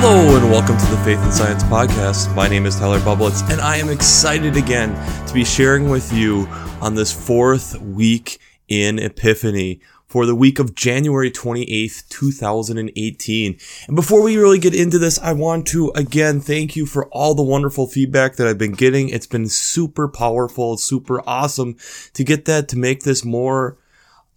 [0.00, 2.32] Hello and welcome to the Faith and Science Podcast.
[2.36, 4.94] My name is Tyler Bublitz, and I am excited again
[5.26, 6.46] to be sharing with you
[6.80, 8.38] on this fourth week
[8.68, 13.58] in Epiphany for the week of January 28th, 2018.
[13.88, 17.34] And before we really get into this, I want to again thank you for all
[17.34, 19.08] the wonderful feedback that I've been getting.
[19.08, 21.76] It's been super powerful, super awesome
[22.14, 23.76] to get that to make this more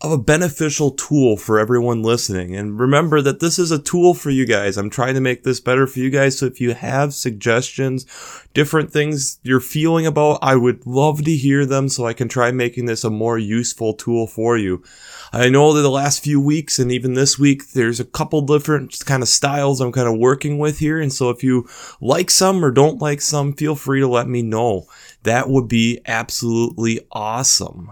[0.02, 2.55] of a beneficial tool for everyone listening.
[2.55, 4.75] And remember that this is a tool for you guys.
[4.75, 6.39] I'm trying to make this better for you guys.
[6.39, 8.07] So if you have suggestions,
[8.55, 12.51] different things you're feeling about, I would love to hear them so I can try
[12.51, 14.83] making this a more useful tool for you.
[15.32, 19.05] I know that the last few weeks and even this week, there's a couple different
[19.05, 20.99] kind of styles I'm kind of working with here.
[20.99, 21.69] And so if you
[22.02, 24.88] like some or don't like some, feel free to let me know.
[25.24, 27.91] That would be absolutely awesome.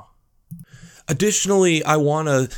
[1.09, 2.49] Additionally, I want to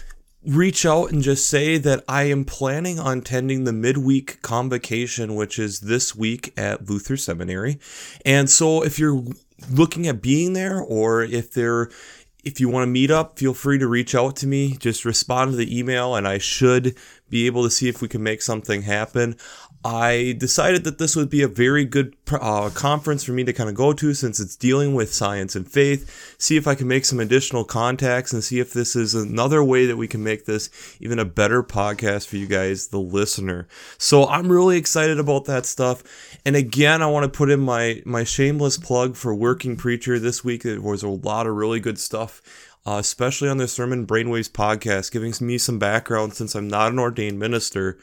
[0.46, 5.58] reach out and just say that I am planning on attending the midweek convocation, which
[5.58, 7.80] is this week at Luther Seminary.
[8.26, 9.24] And so if you're
[9.70, 11.90] looking at being there or if there
[12.44, 14.76] if you want to meet up, feel free to reach out to me.
[14.78, 16.96] Just respond to the email and I should
[17.30, 19.38] be able to see if we can make something happen.
[19.84, 23.68] I decided that this would be a very good uh, conference for me to kind
[23.68, 26.36] of go to since it's dealing with science and faith.
[26.38, 29.88] See if I can make some additional contacts and see if this is another way
[29.88, 33.68] that we can make this even a better podcast for you guys, the listener.
[33.98, 36.04] So I'm really excited about that stuff.
[36.46, 40.44] And again, I want to put in my my shameless plug for Working Preacher this
[40.44, 40.62] week.
[40.62, 42.42] There was a lot of really good stuff
[42.86, 47.00] uh, especially on the Sermon Brainwaves podcast, giving me some background since I'm not an
[47.00, 48.00] ordained minister.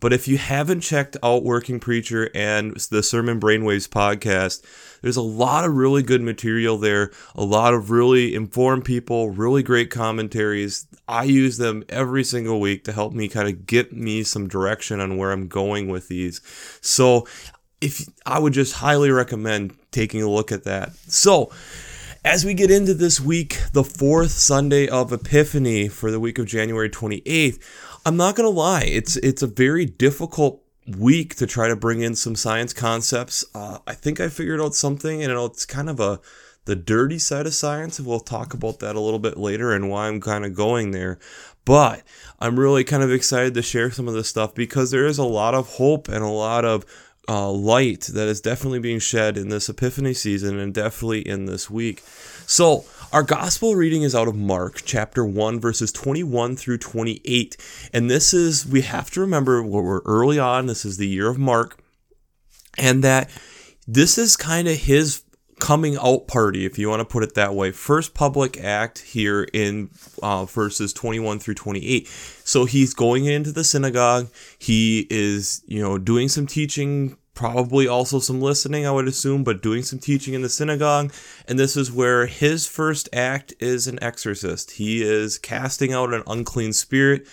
[0.00, 4.62] But if you haven't checked out Working Preacher and the Sermon Brainwaves podcast,
[5.02, 9.62] there's a lot of really good material there, a lot of really informed people, really
[9.62, 10.86] great commentaries.
[11.06, 15.00] I use them every single week to help me kind of get me some direction
[15.00, 16.40] on where I'm going with these.
[16.80, 17.26] So,
[17.80, 20.94] if I would just highly recommend taking a look at that.
[20.94, 21.50] So,
[22.22, 26.44] as we get into this week, the fourth Sunday of Epiphany for the week of
[26.44, 27.58] January 28th,
[28.04, 30.62] I'm not gonna lie, it's it's a very difficult
[30.98, 33.44] week to try to bring in some science concepts.
[33.54, 36.20] Uh, I think I figured out something, and it's kind of a
[36.64, 38.00] the dirty side of science.
[38.00, 41.18] We'll talk about that a little bit later and why I'm kind of going there.
[41.64, 42.02] But
[42.38, 45.24] I'm really kind of excited to share some of this stuff because there is a
[45.24, 46.84] lot of hope and a lot of
[47.30, 51.70] uh, light that is definitely being shed in this Epiphany season and definitely in this
[51.70, 52.02] week.
[52.46, 57.56] So, our gospel reading is out of Mark chapter 1, verses 21 through 28.
[57.92, 61.28] And this is, we have to remember, where we're early on, this is the year
[61.28, 61.80] of Mark,
[62.76, 63.30] and that
[63.86, 65.22] this is kind of his
[65.60, 67.70] coming out party, if you want to put it that way.
[67.70, 69.90] First public act here in
[70.22, 72.08] uh, verses 21 through 28.
[72.08, 74.28] So he's going into the synagogue.
[74.58, 79.62] He is, you know, doing some teaching, probably also some listening, I would assume, but
[79.62, 81.12] doing some teaching in the synagogue.
[81.48, 84.72] And this is where his first act is an exorcist.
[84.72, 87.26] He is casting out an unclean spirit.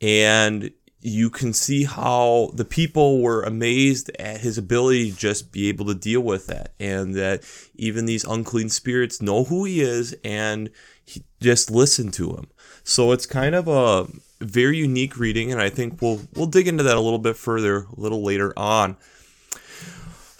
[0.00, 0.70] And
[1.00, 5.86] you can see how the people were amazed at his ability to just be able
[5.86, 6.74] to deal with that.
[6.78, 7.44] And that
[7.74, 10.70] even these unclean spirits know who he is and
[11.04, 12.48] he, just listen to him.
[12.84, 14.06] So it's kind of a
[14.40, 15.50] very unique reading.
[15.50, 18.52] And i think we'll we'll dig into that a little bit further a little later
[18.56, 18.96] on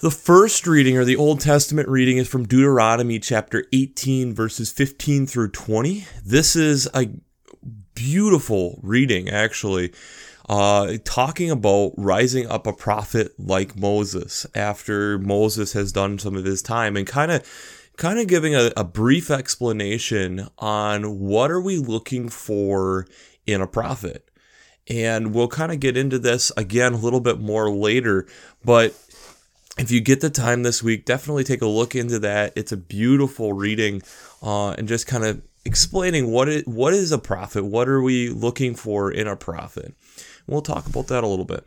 [0.01, 5.27] the first reading or the Old Testament reading is from Deuteronomy chapter 18, verses 15
[5.27, 6.07] through 20.
[6.25, 7.11] This is a
[7.95, 9.93] beautiful reading, actually
[10.49, 16.45] uh, talking about rising up a prophet like Moses after Moses has done some of
[16.45, 17.43] his time and kind of
[17.97, 23.07] kind of giving a, a brief explanation on what are we looking for
[23.47, 24.31] in a prophet.
[24.87, 28.27] And we'll kind of get into this again a little bit more later,
[28.65, 28.95] but
[29.79, 32.53] if you get the time this week, definitely take a look into that.
[32.57, 34.03] It's a beautiful reading
[34.43, 38.29] uh, and just kind of explaining what it, what is a prophet, what are we
[38.29, 39.95] looking for in a prophet.
[40.47, 41.65] We'll talk about that a little bit.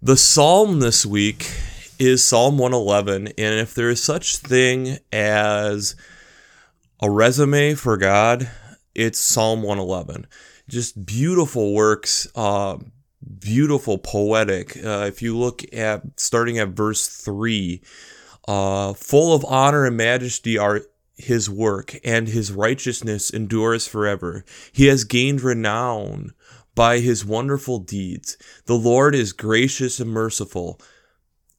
[0.00, 1.50] The psalm this week
[1.98, 5.96] is Psalm 111, and if there is such thing as
[7.00, 8.48] a resume for God,
[8.94, 10.26] it's Psalm 111.
[10.68, 12.78] Just beautiful works, uh,
[13.38, 14.76] beautiful, poetic.
[14.76, 17.80] Uh, if you look at starting at verse 3,
[18.46, 20.82] uh, full of honor and majesty are
[21.16, 24.44] his work, and his righteousness endures forever.
[24.72, 26.32] He has gained renown
[26.74, 28.36] by his wonderful deeds.
[28.66, 30.80] The Lord is gracious and merciful.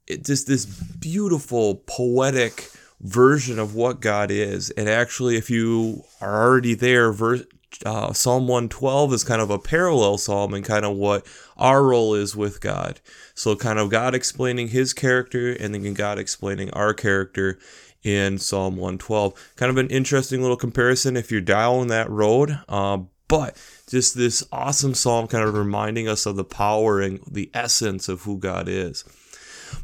[0.08, 2.72] It's just this beautiful, poetic
[3.02, 4.70] version of what God is.
[4.72, 7.44] And actually, if you are already there, verse
[7.86, 11.26] uh, Psalm 112 is kind of a parallel psalm and kind of what
[11.58, 13.00] our role is with God.
[13.36, 17.58] So, kind of God explaining his character and then God explaining our character
[18.04, 19.54] in Psalm 112.
[19.56, 22.60] Kind of an interesting little comparison if you're down that road.
[22.68, 23.56] Uh, but
[23.88, 28.24] just this awesome psalm kind of reminding us of the power and the essence of
[28.24, 29.04] who God is.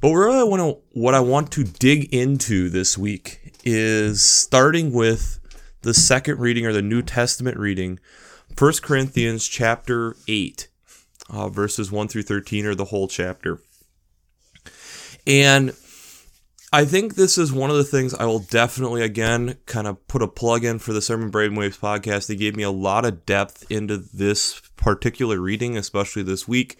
[0.01, 4.91] But really, I want to, what I want to dig into this week is starting
[4.91, 5.39] with
[5.85, 7.99] the second reading or the New Testament reading,
[8.57, 10.67] 1 Corinthians chapter 8,
[11.29, 13.59] uh, verses 1 through 13, or the whole chapter.
[15.27, 15.75] And
[16.73, 20.23] I think this is one of the things I will definitely, again, kind of put
[20.23, 22.25] a plug in for the Sermon Brainwaves podcast.
[22.25, 26.79] They gave me a lot of depth into this particular reading, especially this week.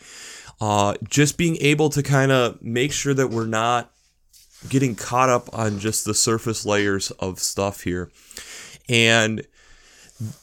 [0.59, 3.91] Uh, just being able to kind of make sure that we're not
[4.67, 8.09] getting caught up on just the surface layers of stuff here.
[8.89, 9.45] And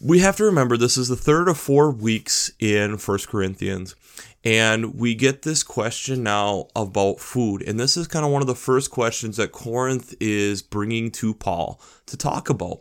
[0.01, 3.95] we have to remember this is the third of four weeks in First Corinthians.
[4.45, 7.63] And we get this question now about food.
[7.63, 11.33] And this is kind of one of the first questions that Corinth is bringing to
[11.33, 12.81] Paul to talk about.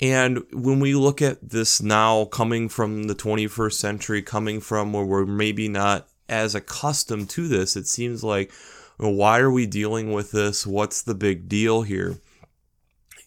[0.00, 5.04] And when we look at this now coming from the 21st century, coming from where
[5.04, 8.52] we're maybe not as accustomed to this, it seems like,
[8.98, 10.66] well, why are we dealing with this?
[10.66, 12.18] What's the big deal here?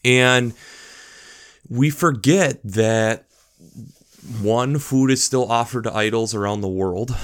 [0.04, 0.54] And
[1.70, 3.26] we forget that
[4.42, 7.16] one, food is still offered to idols around the world,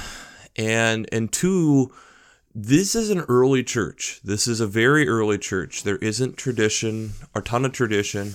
[0.55, 1.91] and and two,
[2.55, 4.19] this is an early church.
[4.23, 5.83] This is a very early church.
[5.83, 8.33] There isn't tradition, a ton of tradition,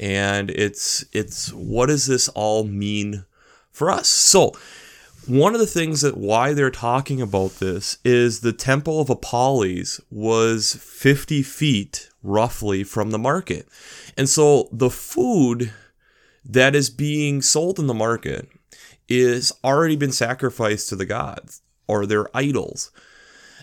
[0.00, 3.24] and it's it's what does this all mean
[3.70, 4.08] for us?
[4.08, 4.54] So
[5.28, 10.00] one of the things that why they're talking about this is the temple of Apollos
[10.10, 13.68] was 50 feet roughly from the market.
[14.16, 15.72] And so the food
[16.44, 18.48] that is being sold in the market
[19.08, 22.90] is already been sacrificed to the gods or their idols.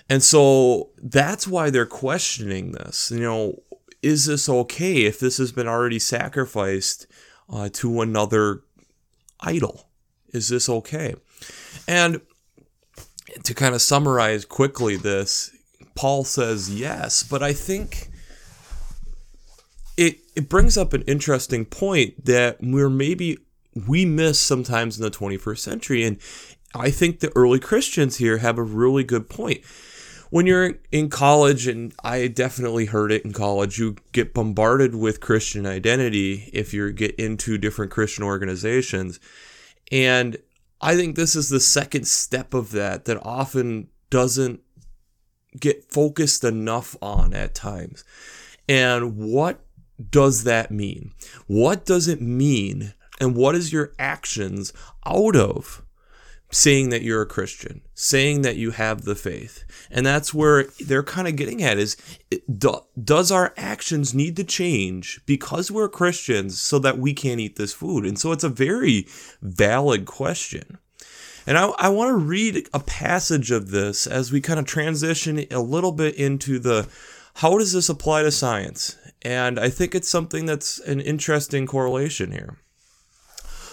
[0.08, 3.12] And so that's why they're questioning this.
[3.12, 3.64] You know,
[4.04, 7.08] is this okay if this has been already sacrificed
[7.50, 8.62] uh, to another
[9.40, 9.90] idol?
[10.32, 11.16] Is this okay?
[11.88, 12.22] And
[13.44, 15.52] to kind of summarize quickly this,
[15.96, 18.10] Paul says yes, but I think
[19.98, 23.38] it it brings up an interesting point that we're maybe
[23.88, 26.18] we miss sometimes in the 21st century and
[26.76, 29.64] I think the early Christians here have a really good point.
[30.30, 35.22] When you're in college, and I definitely heard it in college, you get bombarded with
[35.22, 39.20] Christian identity if you get into different Christian organizations.
[39.92, 40.38] And
[40.82, 44.62] I think this is the second step of that that often doesn't
[45.60, 48.04] get focused enough on at times.
[48.68, 49.62] And what
[50.10, 51.14] does that mean?
[51.48, 52.94] What does it mean?
[53.20, 54.74] And what is your actions
[55.06, 55.85] out of
[56.52, 59.64] saying that you're a Christian, saying that you have the faith.
[59.92, 61.98] And that's where they're kind of getting at is
[62.58, 67.56] do, does our actions need to change because we're Christians so that we can't eat
[67.56, 68.06] this food?
[68.06, 69.08] And so it's a very
[69.42, 70.78] valid question.
[71.48, 75.46] And I, I want to read a passage of this as we kind of transition
[75.52, 76.88] a little bit into the
[77.36, 78.98] how does this apply to science?
[79.22, 82.58] And I think it's something that's an interesting correlation here.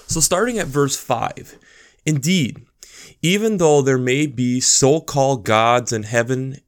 [0.06, 1.58] So, starting at verse 5,
[2.04, 2.64] indeed,
[3.20, 6.58] even though there may be so called gods in heaven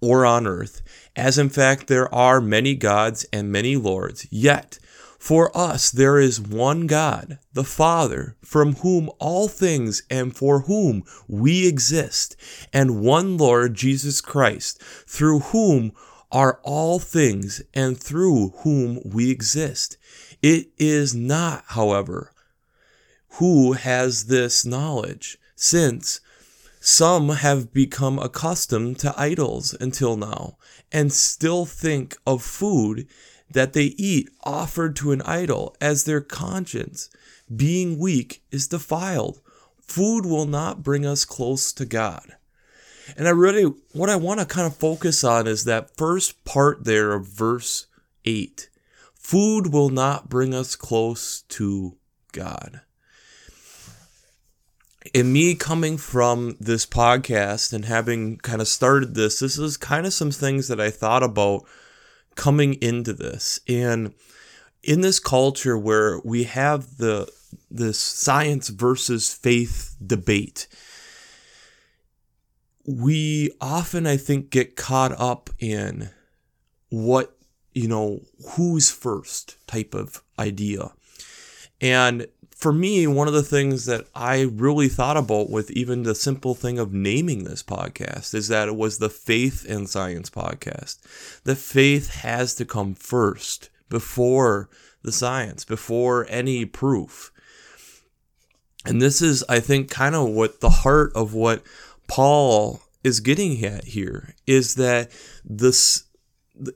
[0.00, 0.82] or on earth,
[1.16, 4.78] as in fact there are many gods and many lords, yet
[5.18, 11.02] for us there is one God, the Father, from whom all things and for whom
[11.26, 12.36] we exist,
[12.74, 15.92] and one Lord Jesus Christ, through whom
[16.30, 19.96] are all things and through whom we exist.
[20.42, 22.33] It is not, however,
[23.38, 26.20] who has this knowledge since
[26.80, 30.56] some have become accustomed to idols until now
[30.92, 33.08] and still think of food
[33.50, 37.08] that they eat offered to an idol as their conscience,
[37.54, 39.40] being weak, is defiled.
[39.80, 42.36] Food will not bring us close to God.
[43.16, 46.84] And I really, what I want to kind of focus on is that first part
[46.84, 47.86] there of verse
[48.24, 48.68] 8.
[49.14, 51.96] Food will not bring us close to
[52.32, 52.82] God
[55.12, 60.06] in me coming from this podcast and having kind of started this, this is kind
[60.06, 61.64] of some things that I thought about
[62.36, 63.60] coming into this.
[63.68, 64.14] And
[64.82, 67.30] in this culture where we have the
[67.70, 70.66] this science versus faith debate,
[72.86, 76.10] we often I think get caught up in
[76.88, 77.36] what,
[77.72, 80.92] you know, who's first type of idea.
[81.80, 86.14] And for me, one of the things that I really thought about with even the
[86.14, 90.98] simple thing of naming this podcast is that it was the Faith and Science podcast.
[91.42, 94.70] The faith has to come first before
[95.02, 97.32] the science, before any proof.
[98.86, 101.62] And this is, I think, kind of what the heart of what
[102.06, 105.10] Paul is getting at here is that
[105.44, 106.04] this,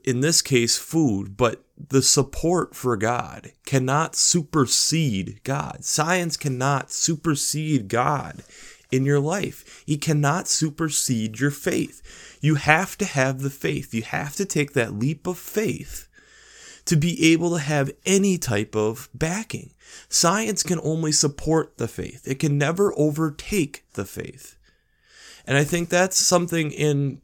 [0.03, 5.85] in this case, food, but the support for God cannot supersede God.
[5.85, 8.43] Science cannot supersede God
[8.91, 9.83] in your life.
[9.85, 12.37] He cannot supersede your faith.
[12.41, 13.93] You have to have the faith.
[13.93, 16.07] You have to take that leap of faith
[16.85, 19.73] to be able to have any type of backing.
[20.09, 24.57] Science can only support the faith, it can never overtake the faith.
[25.45, 27.21] And I think that's something in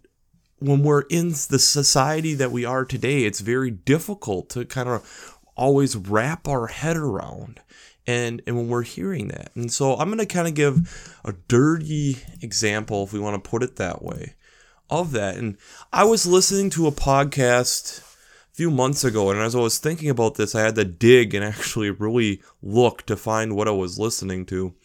[0.60, 5.38] when we're in the society that we are today, it's very difficult to kind of
[5.56, 7.62] always wrap our head around.
[8.08, 9.50] And, and when we're hearing that.
[9.56, 13.50] And so I'm going to kind of give a dirty example, if we want to
[13.50, 14.36] put it that way,
[14.90, 15.38] of that.
[15.38, 15.58] And
[15.92, 20.10] I was listening to a podcast a few months ago, and as I was thinking
[20.10, 24.00] about this, I had to dig and actually really look to find what I was
[24.00, 24.76] listening to.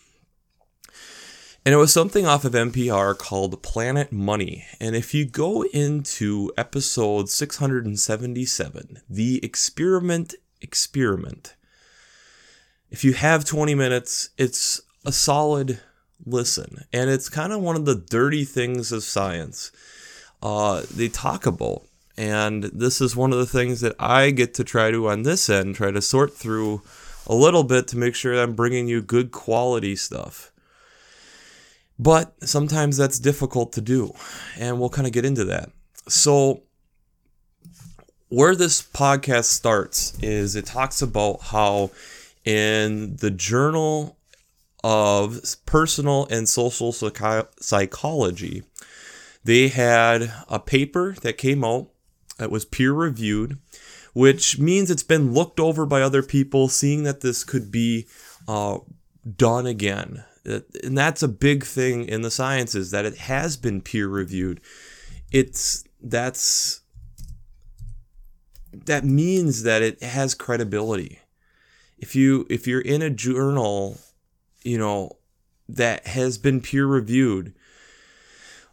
[1.65, 4.65] And it was something off of NPR called Planet Money.
[4.81, 11.57] And if you go into episode 677, The Experiment Experiment,
[12.91, 15.81] if you have 20 minutes, it's a solid
[16.25, 16.85] listen.
[16.95, 19.71] And it's kind of one of the dirty things of science
[20.43, 21.83] uh, they talk about.
[22.17, 25.51] And this is one of the things that I get to try to, on this
[25.51, 26.83] end, try to sort through
[27.27, 30.50] a little bit to make sure I'm bringing you good quality stuff.
[32.01, 34.15] But sometimes that's difficult to do,
[34.59, 35.71] and we'll kind of get into that.
[36.09, 36.63] So,
[38.31, 41.91] where this podcast starts is it talks about how
[42.47, 44.17] in the journal
[44.83, 46.91] of personal and social
[47.61, 48.63] psychology,
[49.45, 51.91] they had a paper that came out
[52.39, 53.59] that was peer reviewed,
[54.15, 58.07] which means it's been looked over by other people, seeing that this could be
[58.49, 58.79] uh,
[59.37, 63.81] done again Uh, and that's a big thing in the sciences that it has been
[63.81, 64.61] peer reviewed
[65.31, 66.81] it's that's
[68.73, 71.19] that means that it has credibility.
[71.99, 73.99] If you if you're in a journal
[74.63, 75.17] you know
[75.69, 77.55] that has been peer reviewed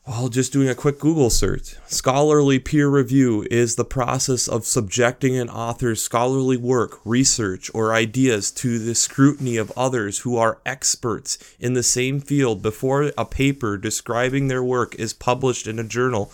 [0.08, 1.76] well, just doing a quick Google search.
[1.88, 8.50] Scholarly peer review is the process of subjecting an author's scholarly work, research, or ideas
[8.52, 13.78] to the scrutiny of others who are experts in the same field before a paper
[13.78, 16.32] describing their work is published in a journal,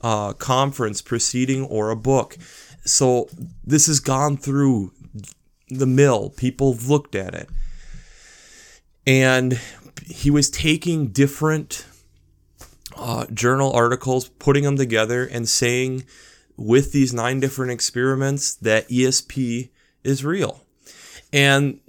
[0.00, 2.36] uh, conference, proceeding, or a book.
[2.84, 3.28] So
[3.64, 4.92] this has gone through
[5.68, 6.30] the mill.
[6.30, 7.48] People have looked at it.
[9.08, 9.60] And
[10.06, 11.84] he was taking different
[12.98, 16.04] uh, journal articles, putting them together, and saying
[16.56, 19.70] with these nine different experiments that ESP
[20.02, 20.62] is real.
[21.32, 21.80] And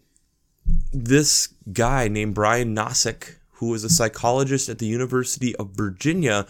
[0.93, 6.45] this guy named Brian Nosek, who was a psychologist at the University of Virginia,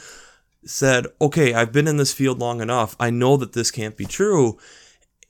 [0.65, 2.95] said, Okay, I've been in this field long enough.
[2.99, 4.57] I know that this can't be true.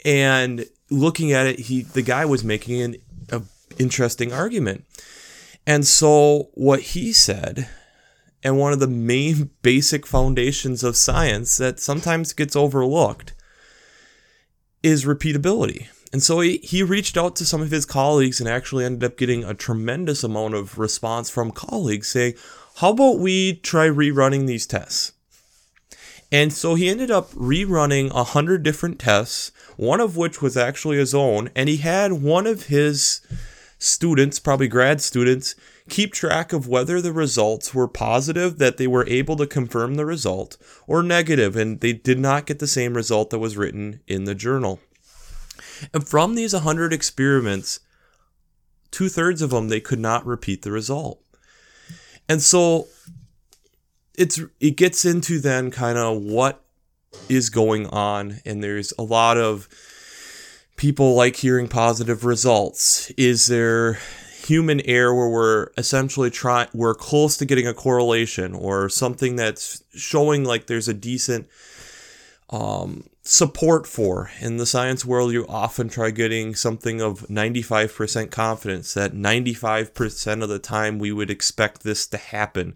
[0.03, 2.95] And looking at it, he the guy was making an
[3.77, 4.85] interesting argument.
[5.67, 7.69] And so what he said
[8.43, 13.33] and one of the main basic foundations of science that sometimes gets overlooked
[14.81, 15.87] is repeatability.
[16.11, 19.17] And so he, he reached out to some of his colleagues and actually ended up
[19.17, 22.33] getting a tremendous amount of response from colleagues saying,
[22.77, 25.13] How about we try rerunning these tests?
[26.31, 30.97] And so he ended up rerunning a hundred different tests, one of which was actually
[30.97, 33.21] his own, and he had one of his
[33.79, 35.55] students, probably grad students,
[35.89, 40.05] keep track of whether the results were positive, that they were able to confirm the
[40.05, 44.23] result, or negative, and they did not get the same result that was written in
[44.23, 44.79] the journal.
[45.93, 47.79] And from these 100 experiments,
[48.91, 51.21] two thirds of them, they could not repeat the result.
[52.27, 52.87] And so
[54.17, 56.63] it's it gets into then kind of what
[57.27, 59.67] is going on, and there's a lot of
[60.75, 63.09] people like hearing positive results.
[63.11, 63.99] Is there
[64.49, 69.83] human error where we're essentially trying we're close to getting a correlation or something that's
[69.93, 71.47] showing like there's a decent
[72.49, 74.31] um, support for.
[74.41, 80.49] In the science world you often try getting something of 95% confidence that 95% of
[80.49, 82.75] the time we would expect this to happen.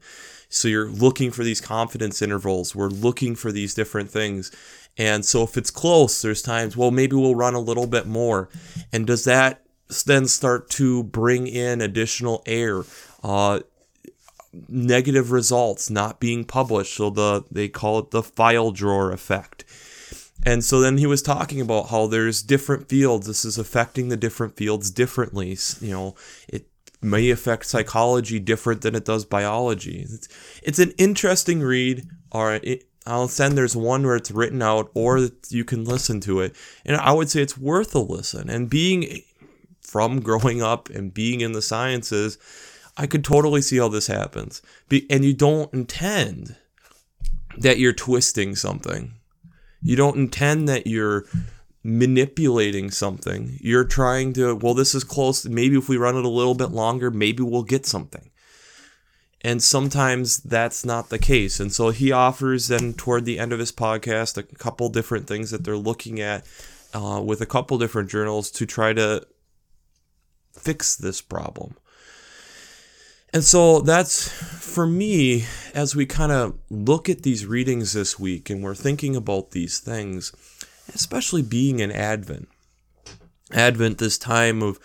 [0.50, 2.76] So you're looking for these confidence intervals.
[2.76, 4.52] We're looking for these different things.
[4.96, 8.50] And so if it's close there's times well maybe we'll run a little bit more.
[8.92, 9.64] And does that
[10.06, 12.84] then start to bring in additional air.
[13.24, 13.60] Uh,
[14.70, 19.66] negative results not being published, so the they call it the file drawer effect.
[20.46, 23.28] And so then he was talking about how there's different fields.
[23.28, 25.58] This is affecting the different fields differently.
[25.80, 26.16] You know,
[26.50, 26.68] it
[27.02, 30.06] may affect psychology different than it does biology.
[30.10, 30.28] It's,
[30.62, 32.08] it's an interesting read.
[32.32, 36.20] All right, it, I'll send there's one where it's written out or you can listen
[36.22, 36.56] to it.
[36.86, 38.50] And I would say it's worth a listen.
[38.50, 39.22] And being
[39.94, 42.40] from growing up and being in the sciences,
[42.98, 44.62] I could totally see how this happens.
[44.90, 46.56] Be, and you don't intend
[47.58, 49.14] that you're twisting something.
[49.84, 51.26] You don't intend that you're
[51.84, 53.58] manipulating something.
[53.62, 55.46] You're trying to, well, this is close.
[55.46, 58.32] Maybe if we run it a little bit longer, maybe we'll get something.
[59.42, 61.60] And sometimes that's not the case.
[61.60, 65.52] And so he offers then toward the end of his podcast a couple different things
[65.52, 66.48] that they're looking at
[66.94, 69.28] uh, with a couple different journals to try to
[70.54, 71.76] fix this problem.
[73.34, 78.50] And so that's for me, as we kind of look at these readings this week
[78.50, 80.32] and we're thinking about these things,
[80.94, 82.48] especially being in Advent.
[83.52, 84.80] Advent, this time of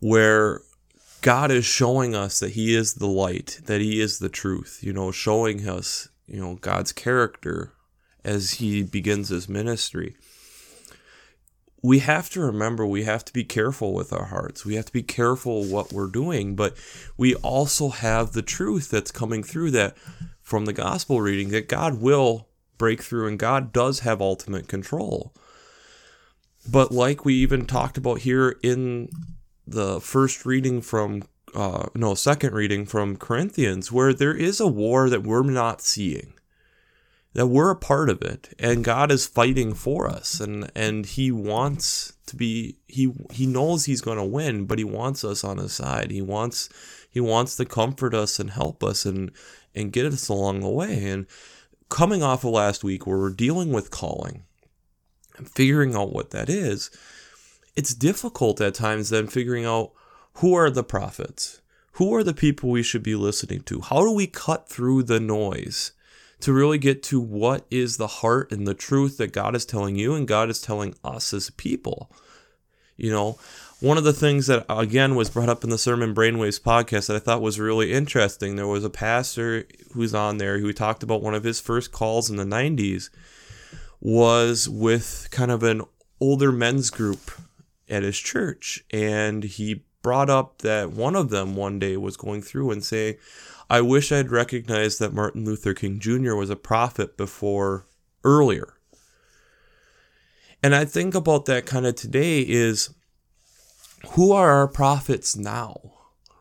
[0.00, 0.60] where
[1.22, 4.92] God is showing us that He is the light, that He is the truth, you
[4.92, 7.72] know, showing us, you know, God's character
[8.24, 10.14] as He begins His ministry.
[11.82, 14.64] We have to remember we have to be careful with our hearts.
[14.64, 16.76] We have to be careful what we're doing, but
[17.16, 19.96] we also have the truth that's coming through that
[20.42, 25.34] from the gospel reading that God will break through and God does have ultimate control.
[26.70, 29.08] But like we even talked about here in
[29.66, 31.22] the first reading from
[31.54, 36.34] uh, no second reading from Corinthians where there is a war that we're not seeing
[37.34, 41.30] that we're a part of it and God is fighting for us and and he
[41.30, 45.58] wants to be he he knows he's going to win but he wants us on
[45.58, 46.68] his side he wants
[47.10, 49.30] he wants to comfort us and help us and
[49.74, 51.26] and get us along the way and
[51.88, 54.44] coming off of last week where we're dealing with calling
[55.36, 56.90] and figuring out what that is
[57.76, 59.92] it's difficult at times then figuring out
[60.38, 61.60] who are the prophets?
[61.92, 63.80] Who are the people we should be listening to?
[63.80, 65.92] How do we cut through the noise
[66.40, 69.96] to really get to what is the heart and the truth that God is telling
[69.96, 72.10] you and God is telling us as people?
[72.96, 73.38] You know,
[73.80, 77.16] one of the things that again was brought up in the Sermon Brainwaves podcast that
[77.16, 81.22] I thought was really interesting, there was a pastor who's on there who talked about
[81.22, 83.08] one of his first calls in the 90s
[84.00, 85.82] was with kind of an
[86.20, 87.30] older men's group
[87.88, 88.84] at his church.
[88.90, 93.16] And he brought up that one of them one day was going through and saying,
[93.70, 96.34] I wish I'd recognized that Martin Luther King Jr.
[96.34, 97.86] was a prophet before
[98.24, 98.74] earlier.
[100.62, 102.94] And I think about that kind of today is
[104.10, 105.92] who are our prophets now?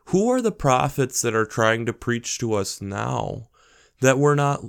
[0.06, 3.50] Who are the prophets that are trying to preach to us now
[4.00, 4.64] that we're not,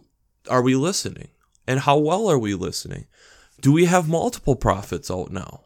[0.50, 1.28] are we listening?
[1.66, 3.06] And how well are we listening?
[3.60, 5.64] Do we have multiple prophets out now?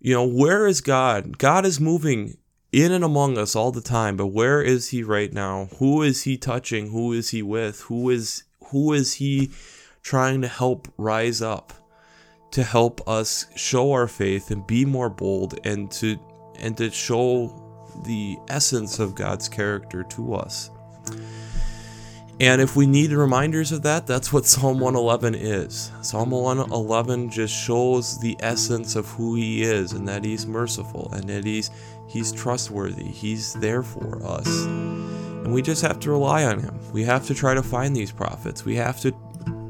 [0.00, 1.38] You know, where is God?
[1.38, 2.38] God is moving
[2.72, 5.68] in and among us all the time, but where is he right now?
[5.78, 6.90] Who is he touching?
[6.90, 7.82] Who is he with?
[7.82, 9.50] Who is who is he
[10.02, 11.72] trying to help rise up
[12.52, 16.18] to help us show our faith and be more bold and to
[16.58, 17.58] and to show
[18.04, 20.70] the essence of God's character to us.
[22.40, 25.92] And if we need reminders of that, that's what Psalm 111 is.
[26.00, 31.28] Psalm 111 just shows the essence of who he is and that he's merciful and
[31.28, 31.70] that he's
[32.12, 33.04] he's trustworthy.
[33.04, 34.46] He's there for us.
[34.66, 36.78] And we just have to rely on him.
[36.92, 38.64] We have to try to find these prophets.
[38.64, 39.14] We have to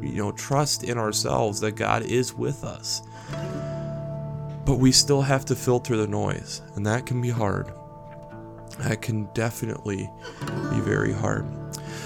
[0.02, 3.02] you know trust in ourselves that God is with us.
[4.64, 7.72] But we still have to filter the noise, and that can be hard.
[8.78, 10.10] That can definitely
[10.70, 11.46] be very hard.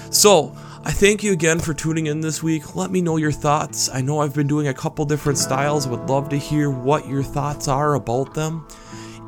[0.09, 2.75] So, I thank you again for tuning in this week.
[2.75, 3.89] Let me know your thoughts.
[3.89, 5.87] I know I've been doing a couple different styles.
[5.87, 8.67] Would love to hear what your thoughts are about them.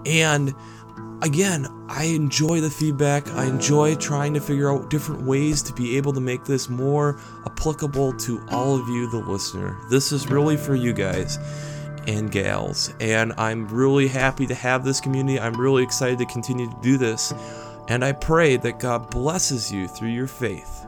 [0.06, 0.54] And
[1.22, 3.28] again, I enjoy the feedback.
[3.32, 7.20] I enjoy trying to figure out different ways to be able to make this more
[7.46, 9.78] applicable to all of you, the listener.
[9.90, 11.38] This is really for you guys
[12.08, 12.94] and gals.
[13.00, 15.40] And I'm really happy to have this community.
[15.40, 17.34] I'm really excited to continue to do this.
[17.88, 20.86] And I pray that God blesses you through your faith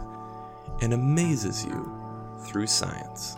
[0.82, 1.92] and amazes you
[2.46, 3.38] through science.